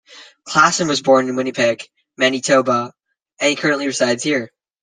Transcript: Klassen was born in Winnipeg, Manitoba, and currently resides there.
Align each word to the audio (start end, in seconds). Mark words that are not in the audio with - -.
Klassen 0.47 0.87
was 0.87 1.03
born 1.03 1.29
in 1.29 1.35
Winnipeg, 1.35 1.87
Manitoba, 2.17 2.91
and 3.39 3.55
currently 3.55 3.85
resides 3.85 4.23
there. 4.23 4.49